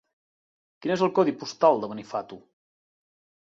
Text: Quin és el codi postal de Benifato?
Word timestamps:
Quin 0.85 0.93
és 0.95 1.03
el 1.09 1.11
codi 1.21 1.35
postal 1.43 1.85
de 1.85 1.93
Benifato? 1.95 2.43